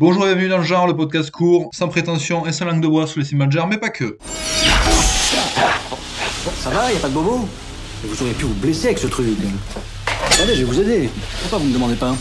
Bonjour 0.00 0.22
et 0.22 0.26
bienvenue 0.28 0.48
dans 0.48 0.58
le 0.58 0.62
genre, 0.62 0.86
le 0.86 0.94
podcast 0.94 1.28
court, 1.32 1.70
sans 1.72 1.88
prétention 1.88 2.46
et 2.46 2.52
sans 2.52 2.66
langue 2.66 2.80
de 2.80 2.86
bois 2.86 3.08
sur 3.08 3.18
les 3.18 3.50
genre, 3.50 3.66
mais 3.66 3.78
pas 3.78 3.88
que. 3.88 4.16
Ça 6.60 6.70
va, 6.70 6.92
y 6.92 6.96
a 6.96 7.00
pas 7.00 7.08
de 7.08 7.14
bobo 7.14 7.48
Vous 8.04 8.22
auriez 8.22 8.34
pu 8.34 8.44
vous 8.44 8.54
blesser 8.54 8.86
avec 8.86 8.98
ce 9.00 9.08
truc. 9.08 9.36
Attendez, 10.30 10.54
je 10.54 10.60
vais 10.60 10.64
vous 10.72 10.80
aider. 10.80 11.10
Pourquoi 11.40 11.58
vous 11.58 11.64
me 11.64 11.74
demandez 11.74 11.96
pas? 11.96 12.14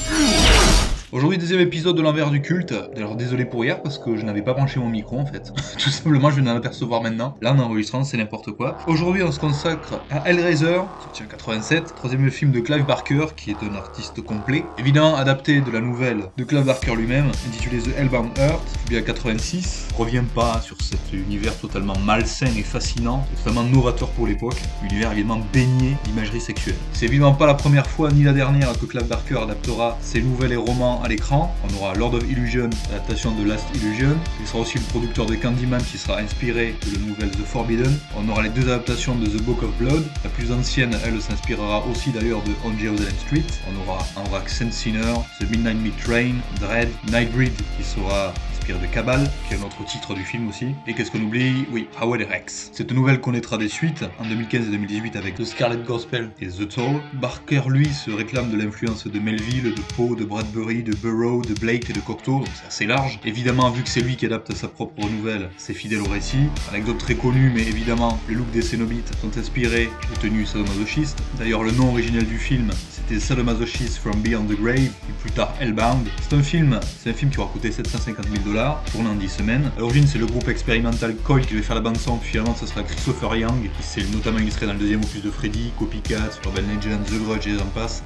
Aujourd'hui, 1.14 1.38
deuxième 1.38 1.62
épisode 1.62 1.96
de 1.96 2.02
l'envers 2.02 2.32
du 2.32 2.42
culte. 2.42 2.74
Alors 2.98 3.16
désolé 3.16 3.46
pour 3.46 3.64
hier 3.64 3.82
parce 3.82 3.98
que 3.98 4.18
je 4.18 4.26
n'avais 4.26 4.42
pas 4.42 4.54
branché 4.54 4.78
mon 4.78 4.90
micro 4.90 5.18
en 5.18 5.26
fait. 5.26 5.54
Tout 5.78 5.90
simplement, 5.90 6.30
je 6.30 6.42
viens 6.42 6.52
d'en 6.52 6.58
apercevoir 6.58 7.02
maintenant. 7.02 7.34
Là, 7.42 7.54
en 7.54 7.60
enregistrant, 7.60 8.04
c'est 8.04 8.18
n'importe 8.18 8.52
quoi. 8.52 8.78
Aujourd'hui, 8.88 9.24
on 9.24 9.32
se 9.32 9.40
consacre 9.40 10.02
à 10.12 10.30
Hellraiser, 10.30 10.82
sorti 11.02 11.24
en 11.24 11.28
87, 11.28 11.96
troisième 11.96 12.30
film 12.30 12.52
de 12.52 12.60
Clive 12.60 12.86
Barker, 12.86 13.28
qui 13.38 13.52
est 13.52 13.64
un 13.64 13.76
artiste 13.76 14.22
complet. 14.22 14.66
Évidemment, 14.78 15.16
adapté 15.16 15.62
de 15.62 15.72
la 15.72 15.80
nouvelle 15.80 16.24
de 16.36 16.44
Clive 16.44 16.66
Barker 16.66 16.94
lui-même, 16.98 17.32
intitulé 17.48 17.78
The 17.78 17.98
Hellbound 17.98 18.38
Earth, 18.38 18.78
publié 18.84 19.02
en 19.02 19.06
86. 19.06 19.88
Je 19.92 19.96
reviens 19.96 20.26
pas 20.26 20.60
sur 20.60 20.76
cet 20.82 21.14
univers 21.14 21.58
totalement 21.58 21.98
malsain 22.06 22.48
et 22.48 22.64
fascinant, 22.64 23.26
totalement 23.38 23.64
novateur 23.64 24.10
pour 24.10 24.28
l'époque. 24.28 24.58
Univers 24.84 25.14
évidemment 25.14 25.40
baigné 25.54 25.96
d'imagerie 26.04 26.42
sexuelle. 26.42 26.76
C'est 26.92 27.06
évidemment 27.06 27.34
pas 27.34 27.46
la 27.46 27.54
première 27.54 27.88
fois 27.88 28.12
ni 28.12 28.24
la 28.24 28.34
dernière 28.34 28.78
que 28.78 28.86
Clive 28.86 29.08
Barker 29.08 29.38
adaptera 29.38 29.98
ses 30.02 30.22
nouvelles 30.22 30.52
et 30.52 30.58
romans 30.58 30.97
à 31.04 31.08
l'écran. 31.08 31.56
On 31.64 31.76
aura 31.78 31.94
Lord 31.96 32.14
of 32.16 32.24
Illusion, 32.30 32.70
adaptation 32.90 33.32
de 33.32 33.44
Last 33.44 33.66
Illusion. 33.76 34.18
Il 34.40 34.48
sera 34.48 34.60
aussi 34.60 34.78
le 34.78 34.84
producteur 34.86 35.26
de 35.26 35.36
Candyman 35.36 35.82
qui 35.82 35.98
sera 35.98 36.20
inspiré 36.20 36.76
de 36.86 36.94
la 36.94 37.06
nouvelle 37.06 37.32
The 37.32 37.46
Forbidden. 37.46 37.98
On 38.16 38.28
aura 38.30 38.44
les 38.44 38.50
deux 38.50 38.64
adaptations 38.64 39.16
de 39.16 39.26
The 39.26 39.42
Book 39.44 39.64
of 39.64 39.76
Blood. 39.78 40.04
La 40.24 40.30
plus 40.30 40.52
ancienne, 40.52 40.98
elle, 41.06 41.22
s'inspirera 41.22 41.84
aussi 41.92 42.12
d'ailleurs 42.12 42.42
de 42.44 42.52
On 42.64 42.78
Jerusalem 42.78 43.14
Street. 43.26 43.46
On 43.70 43.90
aura 43.90 44.06
Anrak 44.16 44.50
Sinner, 44.50 45.14
The 45.40 45.50
Midnight 45.50 45.78
Meat 45.78 45.98
Train, 45.98 46.36
Dread, 46.60 46.90
Nightbreed 47.12 47.54
qui 47.78 47.84
sera 47.84 48.34
de 48.76 48.86
Cabal, 48.86 49.30
qui 49.48 49.54
est 49.54 49.58
notre 49.58 49.86
titre 49.86 50.14
du 50.14 50.24
film 50.24 50.50
aussi. 50.50 50.76
Et 50.88 50.94
qu'est-ce 50.94 51.10
qu'on 51.10 51.22
oublie? 51.22 51.66
Oui, 51.72 51.88
Howard 52.02 52.22
Rex. 52.30 52.70
Cette 52.74 52.92
nouvelle 52.92 53.22
connaîtra 53.22 53.58
des 53.58 53.70
suites 53.70 54.04
en 54.20 54.26
2015 54.26 54.68
et 54.68 54.72
2018 54.72 55.16
avec 55.16 55.36
The 55.36 55.46
Scarlet 55.46 55.78
Gospel 55.88 56.32
et 56.42 56.48
The 56.48 56.68
Toll. 56.68 57.02
Barker, 57.14 57.62
lui, 57.70 57.88
se 57.88 58.12
réclame 58.12 58.52
de 58.52 58.58
l'influence 58.58 59.08
de 59.08 59.20
Melville, 59.20 59.74
de 59.74 59.82
Poe, 59.96 60.16
de 60.18 60.26
Bradbury, 60.26 60.84
de 60.84 60.94
Burroughs, 60.96 61.46
de 61.46 61.54
Blake 61.54 61.90
et 61.90 61.94
de 61.94 62.02
Cocteau, 62.02 62.40
donc 62.40 62.50
c'est 62.56 62.68
assez 62.68 62.86
large. 62.86 63.20
Évidemment, 63.24 63.70
vu 63.72 63.84
que 63.84 63.90
c'est 63.90 64.02
lui 64.02 64.18
qui 64.18 64.26
adapte 64.26 64.54
sa 64.54 64.68
propre 64.68 65.00
nouvelle, 65.10 65.50
c'est 65.56 65.74
fidèle 65.74 66.02
au 66.02 66.10
récit. 66.10 66.50
Anecdote 66.70 66.98
très 66.98 67.16
connue, 67.16 67.50
mais 67.56 67.62
évidemment, 67.62 68.20
les 68.28 68.36
looks 68.36 68.52
des 68.52 68.62
Cénobites 68.62 69.14
sont 69.22 69.38
inspirés 69.38 69.90
de 70.14 70.20
tenues 70.20 70.46
sadomasochistes. 70.46 71.24
D'ailleurs, 71.40 71.64
le 71.64 71.72
nom 71.72 71.92
originel 71.92 72.26
du 72.26 72.38
film, 72.38 72.70
c'était 72.92 73.22
Sadomasochist 73.22 73.98
from 74.00 74.22
Beyond 74.22 74.46
the 74.46 74.60
Grave, 74.60 74.80
et 74.80 75.14
plus 75.22 75.32
tard 75.32 75.54
Hellbound. 75.62 76.08
C'est 76.22 76.36
un 76.36 76.44
film, 76.44 76.80
c'est 77.00 77.12
un 77.12 77.14
film 77.14 77.32
qui 77.32 77.40
aura 77.40 77.50
coûté 77.50 77.72
750 77.72 78.26
000 78.26 78.44
dollars 78.44 78.57
tourné 78.92 79.10
en 79.10 79.16
10 79.16 79.30
semaines. 79.30 79.72
À 79.78 79.80
l'origine, 79.80 80.08
c'est 80.08 80.18
le 80.18 80.26
groupe 80.26 80.48
expérimental 80.48 81.16
Coil 81.16 81.46
qui 81.46 81.54
devait 81.54 81.64
faire 81.64 81.76
la 81.76 81.82
bande-son, 81.82 82.18
puis 82.18 82.32
finalement, 82.32 82.56
ça 82.56 82.66
sera 82.66 82.84
Christopher 82.84 83.36
Young, 83.36 83.70
qui 83.78 83.84
s'est 83.84 84.04
notamment 84.14 84.40
illustré 84.40 84.66
dans 84.66 84.74
le 84.74 84.80
deuxième 84.80 85.04
opus 85.04 85.22
de 85.22 85.30
Freddy, 85.30 85.72
Copycat, 85.78 86.30
Urban 86.46 86.62
Legend, 86.62 87.04
The 87.06 87.24
Grudge 87.24 87.48
et 87.48 87.52
les 87.52 87.58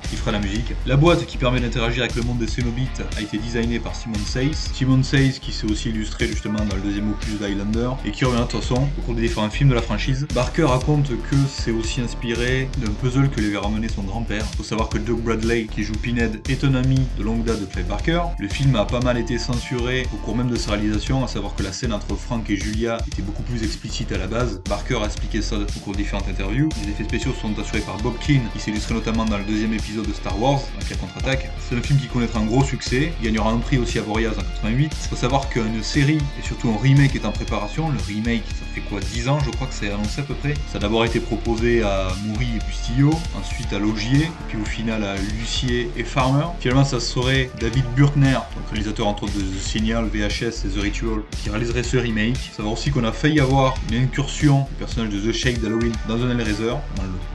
qui 0.10 0.16
fera 0.16 0.32
la 0.32 0.40
musique. 0.40 0.74
La 0.86 0.98
boîte 0.98 1.26
qui 1.26 1.38
permet 1.38 1.60
d'interagir 1.60 2.04
avec 2.04 2.16
le 2.16 2.24
monde 2.24 2.40
des 2.40 2.48
Cénobites 2.48 3.02
a 3.18 3.22
été 3.22 3.38
designée 3.38 3.80
par 3.80 3.96
Simon 3.96 4.20
Says. 4.26 4.72
Simon 4.74 5.04
Says 5.04 5.40
qui 5.42 5.52
s'est 5.52 5.70
aussi 5.70 5.90
illustré 5.90 6.28
justement 6.28 6.60
dans 6.66 6.76
le 6.76 6.82
deuxième 6.82 7.10
opus 7.12 7.40
d'Highlander 7.40 7.92
et 8.06 8.12
qui 8.12 8.26
revient 8.26 8.42
de 8.42 8.44
toute 8.44 8.62
façon 8.62 8.88
au 8.98 9.02
cours 9.02 9.16
des 9.16 9.22
différents 9.22 9.50
films 9.50 9.70
de 9.70 9.76
la 9.76 9.82
franchise. 9.82 10.28
Barker 10.34 10.64
raconte 10.64 11.10
que 11.10 11.36
c'est 11.48 11.72
aussi 11.72 12.02
inspiré 12.02 12.70
d'un 12.78 12.92
puzzle 12.92 13.30
que 13.30 13.40
lui 13.40 13.48
avait 13.50 13.66
ramené 13.66 13.88
son 13.88 14.04
grand-père. 14.04 14.46
Faut 14.58 14.64
savoir 14.64 14.90
que 14.90 14.98
Doug 14.98 15.22
Bradley, 15.22 15.68
qui 15.74 15.84
joue 15.84 15.94
Pinhead, 15.94 16.42
est 16.50 16.64
un 16.64 16.76
ami 16.76 17.00
de 17.18 17.24
longue 17.24 17.44
date 17.44 17.62
de 17.62 17.66
Clive 17.66 17.88
Barker. 17.88 18.22
Le 18.40 18.48
film 18.48 18.76
a 18.76 18.86
pas 18.86 19.00
mal 19.00 19.18
été 19.18 19.38
censuré 19.38 20.08
au 20.14 20.18
cours 20.18 20.36
de 20.50 20.56
sa 20.56 20.72
réalisation, 20.72 21.24
à 21.24 21.28
savoir 21.28 21.56
que 21.56 21.64
la 21.64 21.72
scène 21.72 21.94
entre 21.94 22.16
Frank 22.16 22.50
et 22.50 22.56
Julia 22.56 22.98
était 23.08 23.22
beaucoup 23.22 23.44
plus 23.44 23.64
explicite 23.64 24.12
à 24.12 24.18
la 24.18 24.28
base. 24.28 24.62
Barker 24.68 25.00
a 25.02 25.06
expliqué 25.06 25.42
ça 25.42 25.58
au 25.58 25.80
cours 25.80 25.94
de 25.94 25.98
différentes 25.98 26.28
interviews. 26.28 26.70
Les 26.84 26.92
effets 26.92 27.04
spéciaux 27.04 27.34
sont 27.42 27.58
assurés 27.60 27.82
par 27.82 27.98
Bob 27.98 28.14
Keane, 28.20 28.42
qui 28.54 28.60
s'est 28.60 28.72
illustré 28.72 28.94
notamment 28.94 29.26
dans 29.26 29.38
le 29.38 29.44
deuxième 29.44 29.74
épisode 29.74 30.08
de 30.08 30.14
Star 30.14 30.40
Wars, 30.42 30.62
la 30.90 30.96
contre-attaque. 30.96 31.50
C'est 31.70 31.76
un 31.76 31.82
film 31.82 32.00
qui 32.00 32.08
connaîtra 32.08 32.40
un 32.40 32.46
gros 32.46 32.64
succès, 32.64 33.14
il 33.22 33.26
gagnera 33.26 33.52
un 33.52 33.58
prix 33.60 33.78
aussi 33.78 34.00
à 34.00 34.02
Boreas 34.02 34.32
en 34.32 34.42
88. 34.42 34.92
Il 35.04 35.10
faut 35.10 35.16
savoir 35.16 35.50
qu'une 35.50 35.84
série 35.84 36.20
et 36.40 36.46
surtout 36.46 36.70
un 36.70 36.82
remake 36.82 37.16
est 37.16 37.26
en 37.26 37.32
préparation. 37.32 37.90
Le 37.90 38.00
remake, 38.08 38.44
ça 38.48 38.66
fait 38.74 38.82
quoi 38.82 39.00
10 39.00 39.30
ans, 39.30 39.40
je 39.46 39.52
crois 39.52 39.68
que 39.68 39.74
c'est 39.74 39.92
annoncé 39.92 40.22
à 40.22 40.24
peu 40.24 40.34
près. 40.34 40.54
Ça 40.72 40.78
a 40.78 40.82
d'abord 40.82 41.06
été 41.06 41.20
proposé 41.20 41.84
à 41.84 42.10
Moury 42.26 42.48
et 42.56 42.66
Bustillo, 42.66 43.12
ensuite 43.38 43.72
à 43.74 43.80
Logier, 43.80 44.30
puis 44.48 44.58
au 44.62 44.66
final 44.66 45.04
à 45.04 45.16
Lucier 45.40 45.90
et 45.98 46.04
Farmer. 46.04 46.46
Finalement, 46.60 46.86
ça 46.86 47.00
serait 47.00 47.50
David 47.60 47.86
Burkner, 47.96 48.34
donc 48.56 48.70
réalisateur 48.70 49.08
entre 49.08 49.24
autres 49.24 49.34
de 49.34 49.42
The 49.42 49.62
Signal, 49.62 50.10
Et 50.32 50.70
The 50.70 50.82
Ritual, 50.82 51.24
qui 51.44 51.50
réaliserait 51.50 51.84
ce 51.84 51.98
remake. 51.98 52.38
Savoir 52.56 52.74
aussi 52.74 52.90
qu'on 52.90 53.04
a 53.04 53.12
failli 53.12 53.42
avoir 53.42 53.76
une 53.92 54.04
incursion 54.04 54.62
du 54.70 54.76
personnage 54.80 55.10
de 55.10 55.20
The 55.20 55.34
Shake 55.34 55.60
d'Halloween 55.60 55.92
dans 56.08 56.24
un 56.24 56.30
Hellraiser. 56.30 56.74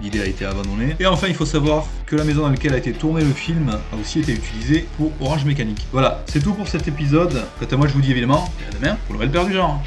L'idée 0.02 0.22
a 0.22 0.24
été 0.24 0.46
abandonnée. 0.46 0.96
Et 0.98 1.06
enfin, 1.06 1.26
il 1.28 1.34
faut 1.34 1.44
savoir 1.44 1.86
que 2.06 2.16
la 2.16 2.24
maison 2.24 2.40
dans 2.42 2.48
laquelle 2.48 2.72
a 2.72 2.78
été 2.78 2.92
tourné 2.92 3.22
le 3.22 3.32
film 3.32 3.68
a 3.68 3.96
aussi 4.00 4.20
été 4.20 4.32
utilisée 4.32 4.88
pour 4.96 5.12
Orange 5.20 5.44
Mécanique. 5.44 5.86
Voilà, 5.92 6.24
c'est 6.26 6.42
tout 6.42 6.54
pour 6.54 6.68
cet 6.68 6.88
épisode. 6.88 7.44
Quant 7.60 7.66
à 7.70 7.76
moi, 7.76 7.86
je 7.86 7.92
vous 7.92 8.00
dis 8.00 8.10
évidemment, 8.10 8.50
à 8.70 8.74
demain 8.74 8.96
pour 9.06 9.14
le 9.14 9.26
nouvelle 9.26 9.30
paire 9.30 9.46
du 9.46 9.52
genre. 9.52 9.82